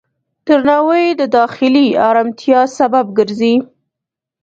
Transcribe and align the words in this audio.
درناوی 0.45 1.05
د 1.19 1.21
داخلي 1.37 1.87
آرامتیا 2.09 2.61
سبب 2.77 3.05
ګرځي. 3.17 3.55